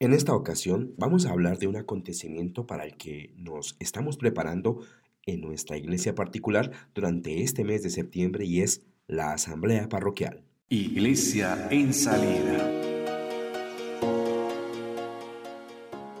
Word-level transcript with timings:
En 0.00 0.12
esta 0.12 0.32
ocasión 0.32 0.94
vamos 0.96 1.26
a 1.26 1.32
hablar 1.32 1.58
de 1.58 1.66
un 1.66 1.74
acontecimiento 1.74 2.68
para 2.68 2.84
el 2.84 2.96
que 2.96 3.34
nos 3.36 3.74
estamos 3.80 4.16
preparando 4.16 4.86
en 5.26 5.40
nuestra 5.40 5.76
iglesia 5.76 6.14
particular 6.14 6.70
durante 6.94 7.42
este 7.42 7.64
mes 7.64 7.82
de 7.82 7.90
septiembre 7.90 8.44
y 8.44 8.60
es 8.60 8.82
la 9.08 9.32
Asamblea 9.32 9.88
Parroquial. 9.88 10.44
Iglesia 10.68 11.66
en 11.72 11.92
salida. 11.92 12.70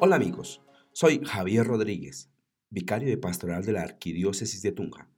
Hola 0.00 0.16
amigos, 0.16 0.60
soy 0.90 1.20
Javier 1.24 1.64
Rodríguez, 1.64 2.30
vicario 2.70 3.08
de 3.08 3.16
pastoral 3.16 3.64
de 3.64 3.74
la 3.74 3.82
Arquidiócesis 3.82 4.60
de 4.60 4.72
Tunja, 4.72 5.08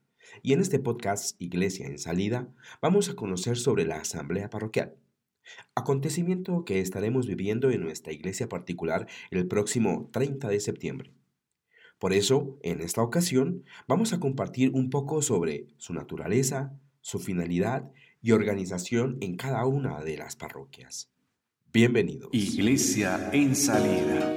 y 0.43 0.53
en 0.53 0.61
este 0.61 0.79
podcast 0.79 1.35
Iglesia 1.41 1.87
en 1.87 1.99
salida 1.99 2.53
vamos 2.83 3.09
a 3.09 3.15
conocer 3.15 3.57
sobre 3.57 3.87
la 3.87 4.01
Asamblea 4.01 4.51
Parroquial 4.51 4.97
acontecimiento 5.75 6.65
que 6.65 6.81
estaremos 6.81 7.27
viviendo 7.27 7.71
en 7.71 7.83
nuestra 7.83 8.13
iglesia 8.13 8.49
particular 8.49 9.07
el 9.31 9.47
próximo 9.47 10.09
30 10.13 10.49
de 10.49 10.61
septiembre. 10.61 11.13
Por 11.99 12.13
eso, 12.13 12.59
en 12.63 12.81
esta 12.81 13.03
ocasión, 13.03 13.65
vamos 13.87 14.13
a 14.13 14.21
compartir 14.21 14.71
un 14.73 14.89
poco 14.89 15.21
sobre 15.21 15.67
su 15.77 15.93
naturaleza, 15.93 16.73
su 17.03 17.19
finalidad 17.19 17.91
y 18.23 18.33
organización 18.33 19.19
en 19.21 19.37
cada 19.37 19.67
una 19.67 20.01
de 20.01 20.17
las 20.17 20.37
parroquias. 20.37 21.11
Bienvenidos. 21.73 22.31
Iglesia 22.33 23.31
en 23.33 23.55
salida. 23.55 24.35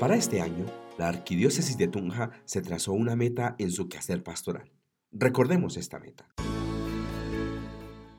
Para 0.00 0.16
este 0.16 0.40
año, 0.40 0.64
la 0.98 1.08
Arquidiócesis 1.08 1.76
de 1.76 1.88
Tunja 1.88 2.30
se 2.44 2.62
trazó 2.62 2.92
una 2.92 3.14
meta 3.14 3.54
en 3.58 3.70
su 3.70 3.88
quehacer 3.88 4.22
pastoral. 4.22 4.70
Recordemos 5.12 5.76
esta 5.76 5.98
meta. 5.98 6.28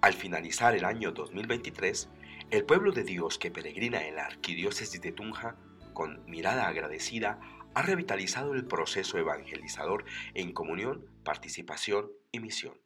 Al 0.02 0.13
finalizar 0.13 0.76
el 0.76 0.85
año 0.85 1.12
2023, 1.12 2.07
el 2.52 2.63
pueblo 2.63 2.94
de 2.94 3.03
Dios 3.03 3.38
que 3.38 3.52
peregrina 3.52 4.07
en 4.07 4.16
la 4.16 4.26
arquidiócesis 4.26 5.02
de 5.02 5.12
Tunja, 5.12 5.57
con 5.93 6.24
mirada 6.26 6.70
agradecida, 6.70 7.41
ha 7.74 7.82
revitalizado 7.82 8.54
el 8.54 8.65
proceso 8.65 9.18
evangelizador 9.18 10.05
en 10.35 10.54
comunión, 10.54 11.05
participación 11.26 12.13
y 12.32 12.40
misión. 12.40 12.79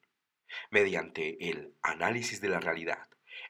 Mediante 0.71 1.51
el 1.51 1.75
análisis 1.83 2.41
de 2.41 2.49
la 2.49 2.59
realidad, 2.59 3.07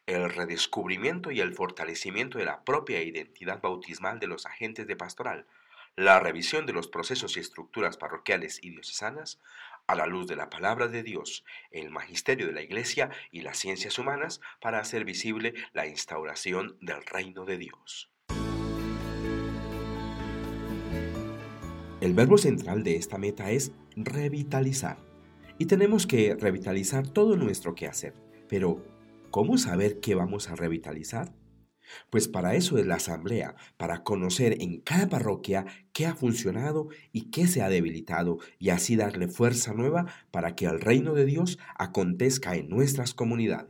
el 0.08 0.30
redescubrimiento 0.30 1.32
y 1.32 1.40
el 1.40 1.54
fortalecimiento 1.54 2.40
de 2.40 2.46
la 2.46 2.66
propia 2.66 3.02
identidad 3.02 3.62
bautismal 3.62 4.20
de 4.20 4.28
los 4.28 4.46
agentes 4.46 4.88
de 4.88 4.98
pastoral, 4.98 5.48
la 5.96 6.20
revisión 6.20 6.66
de 6.66 6.74
los 6.74 6.90
procesos 6.90 7.38
y 7.38 7.40
estructuras 7.40 7.96
parroquiales 7.96 8.60
y 8.62 8.72
diocesanas, 8.72 9.40
a 9.88 9.96
la 9.96 10.06
luz 10.06 10.28
de 10.28 10.36
la 10.36 10.50
palabra 10.50 10.88
de 10.88 11.04
Dios, 11.04 11.44
el 11.72 11.90
magisterio 11.90 12.48
de 12.48 12.54
la 12.54 12.62
Iglesia 12.62 13.10
y 13.32 13.42
las 13.42 13.58
ciencias 13.58 14.00
humanas 14.00 14.40
para 14.62 14.80
hacer 14.80 15.04
visible 15.06 15.54
la 15.74 15.88
instauración 15.88 16.78
del 16.82 17.04
reino 17.06 17.46
de 17.46 17.58
Dios. 17.58 18.10
El 22.02 22.14
verbo 22.14 22.38
central 22.38 22.84
de 22.84 22.96
esta 22.96 23.18
meta 23.18 23.52
es 23.52 23.72
revitalizar. 23.96 24.98
Y 25.58 25.68
tenemos 25.68 26.06
que 26.06 26.36
revitalizar 26.36 27.08
todo 27.08 27.38
nuestro 27.38 27.76
quehacer. 27.76 28.14
Pero, 28.50 28.84
¿cómo 29.32 29.58
saber 29.58 30.00
qué 30.02 30.14
vamos 30.14 30.50
a 30.50 30.56
revitalizar? 30.56 31.34
Pues 32.10 32.28
para 32.28 32.56
eso 32.56 32.78
es 32.78 32.86
la 32.86 32.96
asamblea, 32.96 33.56
para 33.78 34.04
conocer 34.04 34.58
en 34.62 34.82
cada 34.82 35.10
parroquia 35.10 35.66
qué 35.94 36.06
ha 36.06 36.16
funcionado 36.16 36.90
y 37.12 37.32
qué 37.32 37.48
se 37.48 37.62
ha 37.62 37.70
debilitado 37.70 38.40
y 38.60 38.70
así 38.70 38.96
darle 38.96 39.28
fuerza 39.28 39.74
nueva 39.74 40.06
para 40.32 40.56
que 40.56 40.66
el 40.66 40.80
reino 40.80 41.14
de 41.14 41.26
Dios 41.26 41.60
acontezca 41.76 42.56
en 42.56 42.70
nuestras 42.70 43.14
comunidades. 43.14 43.70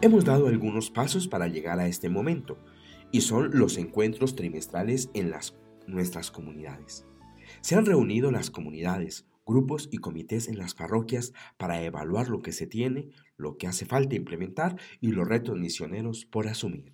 Hemos 0.00 0.24
dado 0.24 0.46
algunos 0.46 0.90
pasos 0.90 1.26
para 1.26 1.48
llegar 1.48 1.80
a 1.80 1.88
este 1.88 2.08
momento 2.08 2.56
y 3.10 3.22
son 3.22 3.50
los 3.52 3.78
encuentros 3.78 4.36
trimestrales 4.36 5.10
en 5.12 5.30
las, 5.30 5.56
nuestras 5.88 6.30
comunidades. 6.30 7.04
Se 7.62 7.74
han 7.74 7.84
reunido 7.84 8.30
las 8.30 8.50
comunidades, 8.50 9.26
grupos 9.48 9.88
y 9.90 9.98
comités 9.98 10.46
en 10.46 10.58
las 10.58 10.74
parroquias 10.74 11.32
para 11.56 11.82
evaluar 11.82 12.28
lo 12.28 12.42
que 12.42 12.52
se 12.52 12.66
tiene, 12.66 13.08
lo 13.36 13.56
que 13.56 13.66
hace 13.66 13.86
falta 13.86 14.14
implementar 14.14 14.76
y 15.00 15.08
los 15.08 15.26
retos 15.26 15.58
misioneros 15.58 16.26
por 16.26 16.46
asumir. 16.46 16.92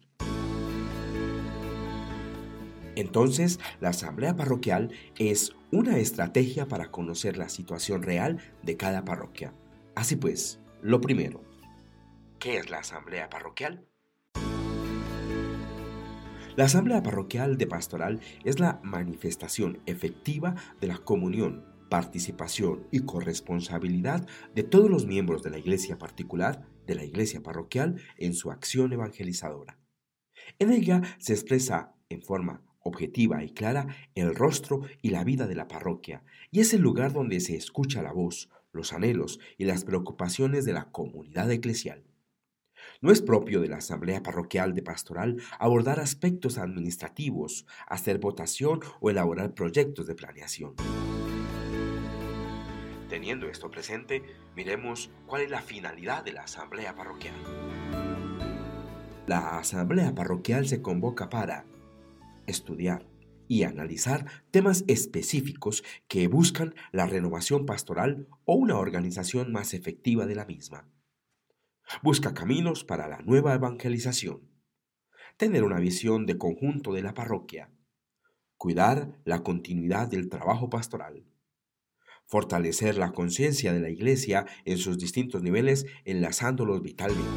Entonces, 2.97 3.59
la 3.81 3.89
asamblea 3.89 4.37
parroquial 4.37 4.93
es 5.19 5.53
una 5.73 5.99
estrategia 5.99 6.67
para 6.67 6.93
conocer 6.93 7.37
la 7.37 7.49
situación 7.49 8.05
real 8.05 8.39
de 8.63 8.77
cada 8.77 9.05
parroquia. 9.05 9.53
Así 9.97 10.15
pues, 10.15 10.61
lo 10.81 11.01
primero, 11.01 11.43
¿qué 12.39 12.59
es 12.59 12.71
la 12.71 12.79
asamblea 12.79 13.29
parroquial? 13.29 13.89
La 16.57 16.67
asamblea 16.67 17.03
parroquial 17.03 17.59
de 17.59 17.67
pastoral 17.67 18.21
es 18.45 18.61
la 18.61 18.79
manifestación 18.85 19.81
efectiva 19.87 20.55
de 20.81 20.87
la 20.87 20.99
comunión 20.99 21.74
participación 21.95 22.89
y 22.91 23.05
corresponsabilidad 23.05 24.27
de 24.53 24.65
todos 24.65 24.91
los 24.91 25.07
miembros 25.07 25.45
de 25.45 25.51
la 25.51 25.59
iglesia 25.59 25.97
particular, 25.97 26.67
de 26.89 26.97
la 26.97 27.05
iglesia 27.05 27.41
parroquial, 27.41 28.03
en 28.19 28.35
su 28.35 28.51
acción 28.51 28.93
evangelizadora. 28.93 29.79
En 30.59 30.73
ella 30.73 31.03
se 31.21 31.35
expresa 31.35 31.95
en 32.09 32.21
forma 32.21 32.65
objetiva 32.81 33.45
y 33.45 33.51
clara 33.51 33.87
el 34.17 34.35
rostro 34.35 34.81
y 35.03 35.11
la 35.11 35.23
vida 35.23 35.47
de 35.47 35.55
la 35.55 35.69
parroquia, 35.69 36.25
y 36.51 36.59
es 36.59 36.75
el 36.75 36.81
lugar 36.81 37.13
donde 37.13 37.39
se 37.39 37.55
escucha 37.55 38.03
la 38.03 38.13
voz, 38.13 38.51
los 38.73 38.93
anhelos 38.93 39.39
y 39.57 39.65
las 39.65 39.85
preocupaciones 39.85 40.65
de 40.65 40.73
la 40.73 40.91
comunidad 40.91 41.49
eclesial. 41.53 42.03
No 43.03 43.13
es 43.13 43.23
propio 43.23 43.61
de 43.61 43.69
la 43.69 43.77
Asamblea 43.77 44.21
Parroquial 44.21 44.75
de 44.75 44.83
Pastoral 44.83 45.37
abordar 45.61 46.01
aspectos 46.01 46.59
administrativos, 46.59 47.67
hacer 47.87 48.19
votación 48.19 48.81
o 49.01 49.11
elaborar 49.11 49.55
proyectos 49.55 50.09
de 50.09 50.17
planeación. 50.17 50.75
Teniendo 53.15 53.49
esto 53.49 53.71
presente, 53.71 54.25
miremos 54.57 55.09
cuál 55.29 55.43
es 55.43 55.49
la 55.49 55.63
finalidad 55.63 56.25
de 56.25 56.33
la 56.33 56.43
asamblea 56.43 56.97
parroquial. 56.97 57.37
La 59.29 59.57
asamblea 59.57 60.13
parroquial 60.17 60.67
se 60.67 60.83
convoca 60.83 61.29
para 61.29 61.65
estudiar 62.49 63.07
y 63.47 63.63
analizar 63.63 64.27
temas 64.51 64.83
específicos 64.89 65.85
que 66.09 66.27
buscan 66.27 66.75
la 66.91 67.07
renovación 67.07 67.67
pastoral 67.67 68.27
o 68.47 68.57
una 68.57 68.79
organización 68.79 69.53
más 69.53 69.75
efectiva 69.75 70.27
de 70.27 70.35
la 70.35 70.45
misma. 70.45 70.89
Busca 72.03 72.35
caminos 72.35 72.83
para 72.83 73.07
la 73.07 73.19
nueva 73.19 73.55
evangelización. 73.55 74.51
Tener 75.37 75.63
una 75.63 75.79
visión 75.79 76.27
de 76.27 76.37
conjunto 76.37 76.93
de 76.93 77.03
la 77.03 77.15
parroquia. 77.15 77.71
Cuidar 78.57 79.21
la 79.25 79.45
continuidad 79.45 80.09
del 80.09 80.29
trabajo 80.29 80.69
pastoral 80.69 81.25
fortalecer 82.27 82.97
la 82.97 83.13
conciencia 83.13 83.73
de 83.73 83.81
la 83.81 83.91
Iglesia 83.91 84.47
en 84.65 84.79
sus 84.79 84.99
distintos 84.99 85.43
niveles, 85.43 85.87
enlazándolos 86.05 86.83
vitalmente. 86.83 87.31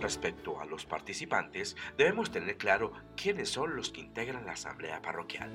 Respecto 0.00 0.60
a 0.60 0.66
los 0.66 0.86
participantes, 0.86 1.76
debemos 1.96 2.32
tener 2.32 2.56
claro 2.56 2.92
quiénes 3.16 3.48
son 3.48 3.76
los 3.76 3.90
que 3.90 4.00
integran 4.00 4.44
la 4.44 4.52
asamblea 4.52 5.00
parroquial. 5.00 5.52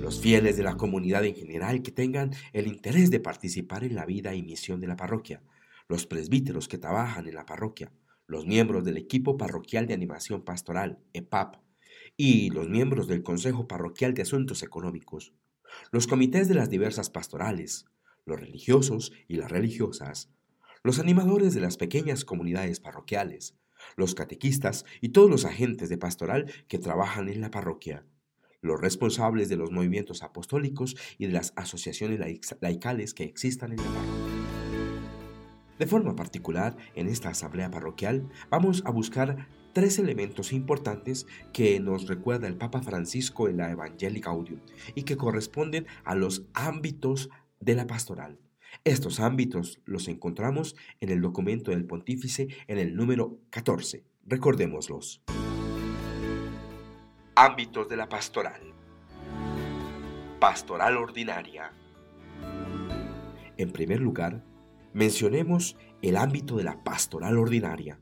Los 0.00 0.20
fieles 0.20 0.56
de 0.56 0.62
la 0.62 0.76
comunidad 0.76 1.24
en 1.24 1.34
general 1.34 1.82
que 1.82 1.90
tengan 1.90 2.30
el 2.52 2.68
interés 2.68 3.10
de 3.10 3.20
participar 3.20 3.84
en 3.84 3.94
la 3.94 4.06
vida 4.06 4.34
y 4.34 4.42
misión 4.42 4.80
de 4.80 4.86
la 4.86 4.96
parroquia, 4.96 5.42
los 5.88 6.06
presbíteros 6.06 6.68
que 6.68 6.78
trabajan 6.78 7.26
en 7.26 7.34
la 7.34 7.44
parroquia, 7.44 7.92
los 8.26 8.46
miembros 8.46 8.84
del 8.84 8.96
equipo 8.96 9.36
parroquial 9.36 9.86
de 9.86 9.94
animación 9.94 10.42
pastoral, 10.42 10.98
EPAP, 11.12 11.56
y 12.20 12.50
los 12.50 12.68
miembros 12.68 13.06
del 13.06 13.22
Consejo 13.22 13.68
Parroquial 13.68 14.12
de 14.12 14.22
Asuntos 14.22 14.64
Económicos, 14.64 15.32
los 15.92 16.08
comités 16.08 16.48
de 16.48 16.56
las 16.56 16.68
diversas 16.68 17.10
pastorales, 17.10 17.86
los 18.26 18.40
religiosos 18.40 19.12
y 19.28 19.36
las 19.36 19.52
religiosas, 19.52 20.28
los 20.82 20.98
animadores 20.98 21.54
de 21.54 21.60
las 21.60 21.76
pequeñas 21.76 22.24
comunidades 22.24 22.80
parroquiales, 22.80 23.54
los 23.96 24.16
catequistas 24.16 24.84
y 25.00 25.10
todos 25.10 25.30
los 25.30 25.44
agentes 25.44 25.88
de 25.88 25.96
pastoral 25.96 26.52
que 26.66 26.78
trabajan 26.78 27.28
en 27.28 27.40
la 27.40 27.52
parroquia, 27.52 28.04
los 28.60 28.80
responsables 28.80 29.48
de 29.48 29.56
los 29.56 29.70
movimientos 29.70 30.24
apostólicos 30.24 30.96
y 31.18 31.26
de 31.26 31.32
las 31.32 31.52
asociaciones 31.54 32.18
laicales 32.60 33.14
que 33.14 33.24
existan 33.24 33.70
en 33.70 33.78
la 33.78 33.84
parroquia. 33.84 34.27
De 35.78 35.86
forma 35.86 36.16
particular, 36.16 36.76
en 36.94 37.08
esta 37.08 37.28
asamblea 37.28 37.70
parroquial 37.70 38.28
vamos 38.50 38.82
a 38.84 38.90
buscar 38.90 39.48
tres 39.72 39.98
elementos 39.98 40.52
importantes 40.52 41.26
que 41.52 41.78
nos 41.78 42.08
recuerda 42.08 42.48
el 42.48 42.56
Papa 42.56 42.82
Francisco 42.82 43.48
en 43.48 43.58
la 43.58 43.70
Evangelii 43.70 44.20
Gaudium 44.20 44.60
y 44.94 45.04
que 45.04 45.16
corresponden 45.16 45.86
a 46.04 46.16
los 46.16 46.46
ámbitos 46.52 47.30
de 47.60 47.76
la 47.76 47.86
pastoral. 47.86 48.40
Estos 48.84 49.20
ámbitos 49.20 49.80
los 49.84 50.08
encontramos 50.08 50.74
en 51.00 51.10
el 51.10 51.20
documento 51.20 51.70
del 51.70 51.86
pontífice 51.86 52.48
en 52.66 52.78
el 52.78 52.96
número 52.96 53.38
14. 53.50 54.04
Recordémoslos. 54.26 55.22
Ámbitos 57.36 57.88
de 57.88 57.96
la 57.96 58.08
pastoral. 58.08 58.60
Pastoral 60.40 60.96
ordinaria. 60.96 61.72
En 63.56 63.70
primer 63.72 64.00
lugar, 64.00 64.44
mencionemos 64.98 65.76
el 66.02 66.16
ámbito 66.16 66.56
de 66.56 66.64
la 66.64 66.82
pastoral 66.82 67.38
ordinaria, 67.38 68.00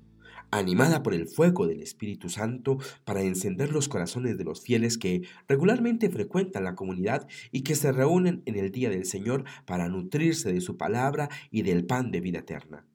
animada 0.51 1.03
por 1.03 1.13
el 1.13 1.29
fuego 1.29 1.67
del 1.67 1.83
Espíritu 1.83 2.31
Santo 2.31 2.79
para 3.05 3.21
encender 3.21 3.71
los 3.71 3.87
corazones 3.87 4.39
de 4.39 4.45
los 4.45 4.63
fieles 4.63 4.97
que 4.97 5.21
regularmente 5.47 6.09
frecuentan 6.09 6.65
la 6.65 6.75
comunidad 6.75 7.29
y 7.53 7.65
que 7.65 7.75
se 7.75 7.93
reúnen 7.93 8.43
en 8.47 8.57
el 8.57 8.71
día 8.71 8.89
del 8.89 9.05
Señor 9.05 9.45
para 9.67 9.91
nutrirse 9.91 10.51
de 10.55 10.63
su 10.63 10.79
palabra 10.79 11.29
y 11.51 11.63
del 11.63 11.85
pan 11.85 12.11
de 12.11 12.23
vida 12.23 12.39
eterna. 12.39 12.87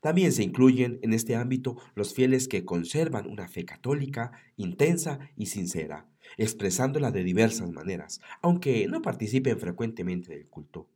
También 0.00 0.32
se 0.32 0.42
incluyen 0.42 0.98
en 1.02 1.12
este 1.12 1.36
ámbito 1.36 1.76
los 1.94 2.14
fieles 2.14 2.48
que 2.48 2.64
conservan 2.64 3.30
una 3.30 3.46
fe 3.46 3.64
católica 3.64 4.32
intensa 4.56 5.20
y 5.36 5.46
sincera, 5.46 6.10
expresándola 6.36 7.12
de 7.12 7.22
diversas 7.22 7.70
maneras, 7.70 8.20
aunque 8.42 8.88
no 8.88 9.02
participen 9.02 9.60
frecuentemente 9.60 10.32
del 10.32 10.48
culto. 10.48 10.88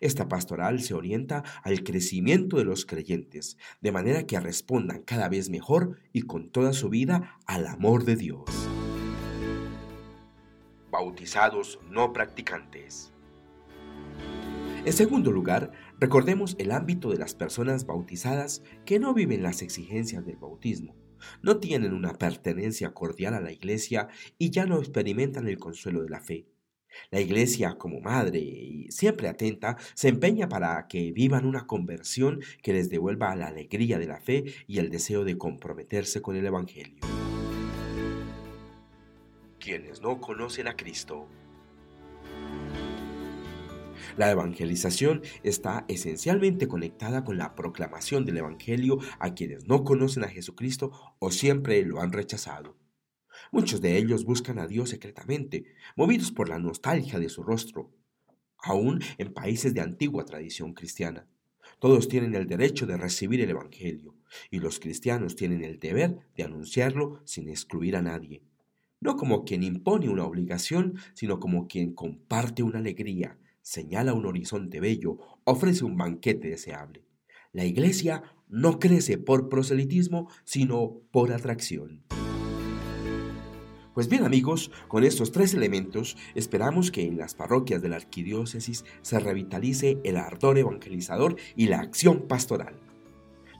Esta 0.00 0.28
pastoral 0.28 0.80
se 0.82 0.94
orienta 0.94 1.42
al 1.62 1.82
crecimiento 1.82 2.56
de 2.56 2.64
los 2.64 2.86
creyentes, 2.86 3.56
de 3.80 3.92
manera 3.92 4.26
que 4.26 4.40
respondan 4.40 5.02
cada 5.02 5.28
vez 5.28 5.50
mejor 5.50 6.00
y 6.12 6.22
con 6.22 6.50
toda 6.50 6.72
su 6.72 6.88
vida 6.88 7.38
al 7.46 7.66
amor 7.66 8.04
de 8.04 8.16
Dios. 8.16 8.44
Bautizados 10.90 11.80
no 11.90 12.12
practicantes. 12.12 13.12
En 14.84 14.92
segundo 14.92 15.30
lugar, 15.30 15.70
recordemos 16.00 16.56
el 16.58 16.72
ámbito 16.72 17.10
de 17.10 17.18
las 17.18 17.34
personas 17.34 17.86
bautizadas 17.86 18.62
que 18.84 18.98
no 18.98 19.14
viven 19.14 19.42
las 19.42 19.62
exigencias 19.62 20.26
del 20.26 20.36
bautismo, 20.36 20.96
no 21.42 21.58
tienen 21.58 21.92
una 21.92 22.14
pertenencia 22.14 22.92
cordial 22.92 23.34
a 23.34 23.40
la 23.40 23.52
iglesia 23.52 24.08
y 24.38 24.50
ya 24.50 24.66
no 24.66 24.78
experimentan 24.78 25.48
el 25.48 25.58
consuelo 25.58 26.02
de 26.02 26.10
la 26.10 26.20
fe. 26.20 26.46
La 27.10 27.20
iglesia, 27.20 27.76
como 27.78 28.00
madre 28.00 28.38
y 28.38 28.90
siempre 28.90 29.28
atenta, 29.28 29.76
se 29.94 30.08
empeña 30.08 30.48
para 30.48 30.86
que 30.88 31.12
vivan 31.12 31.46
una 31.46 31.66
conversión 31.66 32.40
que 32.62 32.72
les 32.72 32.90
devuelva 32.90 33.34
la 33.36 33.48
alegría 33.48 33.98
de 33.98 34.06
la 34.06 34.20
fe 34.20 34.44
y 34.66 34.78
el 34.78 34.90
deseo 34.90 35.24
de 35.24 35.38
comprometerse 35.38 36.22
con 36.22 36.36
el 36.36 36.46
Evangelio. 36.46 37.00
Quienes 39.58 40.00
no 40.00 40.20
conocen 40.20 40.68
a 40.68 40.76
Cristo. 40.76 41.28
La 44.16 44.30
evangelización 44.30 45.22
está 45.42 45.84
esencialmente 45.88 46.68
conectada 46.68 47.24
con 47.24 47.38
la 47.38 47.54
proclamación 47.54 48.24
del 48.24 48.38
Evangelio 48.38 48.98
a 49.18 49.34
quienes 49.34 49.66
no 49.66 49.84
conocen 49.84 50.24
a 50.24 50.28
Jesucristo 50.28 51.14
o 51.18 51.30
siempre 51.30 51.82
lo 51.84 52.00
han 52.00 52.12
rechazado. 52.12 52.81
Muchos 53.52 53.82
de 53.82 53.98
ellos 53.98 54.24
buscan 54.24 54.58
a 54.58 54.66
Dios 54.66 54.88
secretamente, 54.88 55.66
movidos 55.94 56.32
por 56.32 56.48
la 56.48 56.58
nostalgia 56.58 57.18
de 57.18 57.28
su 57.28 57.42
rostro, 57.42 57.90
aún 58.56 59.00
en 59.18 59.34
países 59.34 59.74
de 59.74 59.82
antigua 59.82 60.24
tradición 60.24 60.72
cristiana. 60.72 61.28
Todos 61.78 62.08
tienen 62.08 62.34
el 62.34 62.46
derecho 62.46 62.86
de 62.86 62.96
recibir 62.96 63.42
el 63.42 63.50
Evangelio, 63.50 64.16
y 64.50 64.60
los 64.60 64.80
cristianos 64.80 65.36
tienen 65.36 65.62
el 65.64 65.78
deber 65.78 66.16
de 66.34 66.44
anunciarlo 66.44 67.20
sin 67.26 67.50
excluir 67.50 67.94
a 67.96 68.00
nadie. 68.00 68.42
No 69.00 69.16
como 69.16 69.44
quien 69.44 69.62
impone 69.62 70.08
una 70.08 70.24
obligación, 70.24 70.96
sino 71.12 71.38
como 71.38 71.68
quien 71.68 71.92
comparte 71.92 72.62
una 72.62 72.78
alegría, 72.78 73.38
señala 73.60 74.14
un 74.14 74.24
horizonte 74.24 74.80
bello, 74.80 75.18
ofrece 75.44 75.84
un 75.84 75.98
banquete 75.98 76.48
deseable. 76.48 77.04
La 77.52 77.66
iglesia 77.66 78.22
no 78.48 78.78
crece 78.78 79.18
por 79.18 79.50
proselitismo, 79.50 80.30
sino 80.44 81.02
por 81.10 81.32
atracción. 81.32 82.02
Pues 83.94 84.08
bien 84.08 84.24
amigos, 84.24 84.70
con 84.88 85.04
estos 85.04 85.32
tres 85.32 85.52
elementos 85.52 86.16
esperamos 86.34 86.90
que 86.90 87.02
en 87.02 87.18
las 87.18 87.34
parroquias 87.34 87.82
de 87.82 87.90
la 87.90 87.96
arquidiócesis 87.96 88.86
se 89.02 89.20
revitalice 89.20 89.98
el 90.02 90.16
ardor 90.16 90.56
evangelizador 90.56 91.36
y 91.56 91.66
la 91.66 91.80
acción 91.80 92.26
pastoral. 92.26 92.80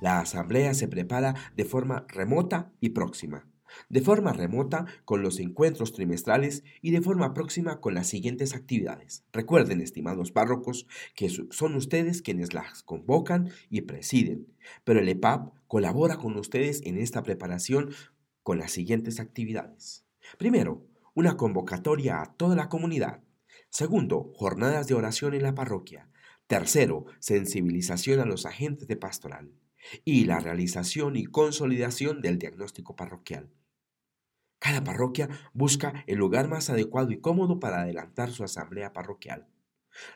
La 0.00 0.20
asamblea 0.20 0.72
se 0.72 0.88
prepara 0.88 1.34
de 1.54 1.66
forma 1.66 2.06
remota 2.08 2.72
y 2.80 2.90
próxima. 2.90 3.46
De 3.90 4.00
forma 4.00 4.32
remota 4.32 4.86
con 5.04 5.22
los 5.22 5.38
encuentros 5.38 5.92
trimestrales 5.92 6.64
y 6.80 6.92
de 6.92 7.02
forma 7.02 7.34
próxima 7.34 7.80
con 7.80 7.92
las 7.92 8.06
siguientes 8.06 8.54
actividades. 8.54 9.26
Recuerden, 9.34 9.82
estimados 9.82 10.32
párrocos, 10.32 10.86
que 11.14 11.28
son 11.28 11.74
ustedes 11.74 12.22
quienes 12.22 12.54
las 12.54 12.82
convocan 12.82 13.50
y 13.68 13.82
presiden, 13.82 14.46
pero 14.84 15.00
el 15.00 15.10
EPAP 15.10 15.52
colabora 15.68 16.16
con 16.16 16.38
ustedes 16.38 16.80
en 16.84 16.96
esta 16.96 17.22
preparación 17.22 17.90
con 18.42 18.58
las 18.58 18.72
siguientes 18.72 19.20
actividades. 19.20 20.01
Primero, 20.38 20.86
una 21.14 21.36
convocatoria 21.36 22.22
a 22.22 22.34
toda 22.36 22.56
la 22.56 22.68
comunidad. 22.68 23.22
Segundo, 23.70 24.32
jornadas 24.34 24.86
de 24.86 24.94
oración 24.94 25.34
en 25.34 25.42
la 25.42 25.54
parroquia. 25.54 26.08
Tercero, 26.46 27.06
sensibilización 27.18 28.20
a 28.20 28.24
los 28.24 28.46
agentes 28.46 28.88
de 28.88 28.96
pastoral. 28.96 29.52
Y 30.04 30.24
la 30.24 30.38
realización 30.38 31.16
y 31.16 31.24
consolidación 31.24 32.22
del 32.22 32.38
diagnóstico 32.38 32.94
parroquial. 32.96 33.50
Cada 34.58 34.84
parroquia 34.84 35.28
busca 35.52 36.04
el 36.06 36.18
lugar 36.18 36.48
más 36.48 36.70
adecuado 36.70 37.10
y 37.10 37.20
cómodo 37.20 37.58
para 37.58 37.80
adelantar 37.80 38.30
su 38.30 38.44
asamblea 38.44 38.92
parroquial. 38.92 39.48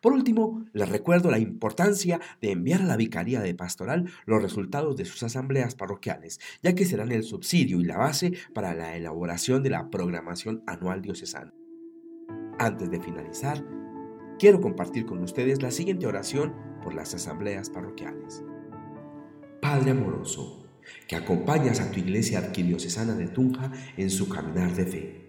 Por 0.00 0.12
último, 0.12 0.64
les 0.72 0.88
recuerdo 0.88 1.30
la 1.30 1.38
importancia 1.38 2.20
de 2.40 2.50
enviar 2.50 2.82
a 2.82 2.86
la 2.86 2.96
Vicaría 2.96 3.40
de 3.40 3.54
Pastoral 3.54 4.10
los 4.24 4.42
resultados 4.42 4.96
de 4.96 5.04
sus 5.04 5.22
asambleas 5.22 5.74
parroquiales, 5.74 6.40
ya 6.62 6.74
que 6.74 6.84
serán 6.84 7.12
el 7.12 7.22
subsidio 7.22 7.80
y 7.80 7.84
la 7.84 7.96
base 7.96 8.32
para 8.52 8.74
la 8.74 8.96
elaboración 8.96 9.62
de 9.62 9.70
la 9.70 9.90
programación 9.90 10.62
anual 10.66 11.02
diocesana. 11.02 11.54
Antes 12.58 12.90
de 12.90 13.00
finalizar, 13.00 13.64
quiero 14.38 14.60
compartir 14.60 15.06
con 15.06 15.22
ustedes 15.22 15.62
la 15.62 15.70
siguiente 15.70 16.06
oración 16.06 16.54
por 16.82 16.94
las 16.94 17.14
asambleas 17.14 17.70
parroquiales. 17.70 18.42
Padre 19.60 19.92
amoroso, 19.92 20.66
que 21.08 21.16
acompañas 21.16 21.80
a 21.80 21.90
tu 21.90 22.00
iglesia 22.00 22.38
arquidiocesana 22.38 23.14
de 23.14 23.28
Tunja 23.28 23.72
en 23.96 24.10
su 24.10 24.28
caminar 24.28 24.74
de 24.74 24.86
fe. 24.86 25.26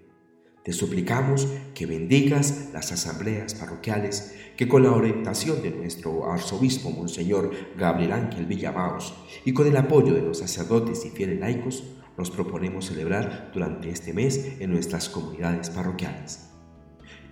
Te 0.64 0.74
suplicamos 0.74 1.48
que 1.74 1.86
bendigas 1.86 2.70
las 2.74 2.92
asambleas 2.92 3.56
parroquiales 3.56 4.36
que 4.58 4.68
con 4.68 4.84
la 4.84 4.92
orientación 4.92 5.62
de 5.62 5.72
nuestro 5.72 6.30
arzobispo 6.30 6.90
Monseñor 6.90 7.52
Gabriel 7.78 8.12
Ángel 8.12 8.46
Villamaos 8.46 9.16
y 9.46 9.54
con 9.54 9.68
el 9.68 9.78
apoyo 9.78 10.14
de 10.14 10.24
los 10.24 10.40
sacerdotes 10.40 11.06
y 11.06 11.10
fieles 11.10 11.40
laicos 11.40 11.86
nos 12.18 12.32
proponemos 12.32 12.88
celebrar 12.88 13.52
durante 13.54 13.90
este 13.90 14.12
mes 14.12 14.58
en 14.60 14.72
nuestras 14.72 15.08
comunidades 15.08 15.70
parroquiales 15.70 16.57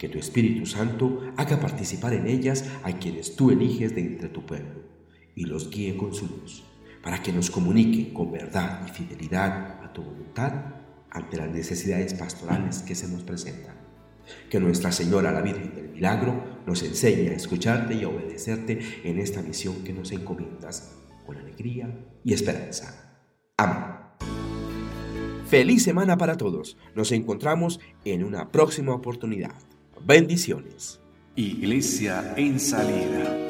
que 0.06 0.10
tu 0.12 0.20
Espíritu 0.20 0.68
Santo 0.68 1.34
haga 1.36 1.60
participar 1.60 2.14
en 2.14 2.28
ellas 2.28 2.64
a 2.84 2.92
quienes 2.92 3.36
tú 3.36 3.50
eliges 3.50 3.96
de 3.96 4.02
entre 4.02 4.30
tu 4.30 4.46
pueblo 4.46 4.84
y 5.34 5.46
los 5.46 5.72
guíe 5.72 5.98
con 5.98 6.14
su 6.14 6.28
luz, 6.28 6.64
para 7.02 7.24
que 7.24 7.34
nos 7.34 7.50
comunique 7.50 8.14
con 8.14 8.32
verdad 8.32 8.86
y 8.88 8.92
fidelidad 8.92 9.84
a 9.84 9.92
tu 9.94 10.04
voluntad 10.04 10.76
ante 11.10 11.38
las 11.38 11.50
necesidades 11.50 12.14
pastorales 12.14 12.84
que 12.84 12.94
se 12.94 13.08
nos 13.08 13.24
presentan. 13.24 13.78
Que 14.48 14.60
Nuestra 14.60 14.92
Señora, 14.92 15.32
la 15.32 15.42
Virgen 15.42 15.74
del 15.74 15.90
Milagro, 15.90 16.60
nos 16.68 16.84
enseñe 16.84 17.30
a 17.30 17.34
escucharte 17.34 17.96
y 17.96 18.04
a 18.04 18.10
obedecerte 18.10 18.80
en 19.04 19.18
esta 19.18 19.42
misión 19.42 19.84
que 19.84 19.94
nos 19.94 20.12
encomiendas 20.12 20.98
con 21.26 21.38
alegría 21.38 21.90
y 22.24 22.32
esperanza. 22.32 23.18
Amén. 23.58 23.96
Feliz 25.48 25.82
semana 25.82 26.16
para 26.16 26.38
todos. 26.38 26.78
Nos 26.94 27.12
encontramos 27.12 27.80
en 28.04 28.24
una 28.24 28.52
próxima 28.52 28.94
oportunidad. 28.94 29.56
Bendiciones. 30.02 31.00
Iglesia 31.36 32.34
en 32.38 32.60
salida. 32.60 33.45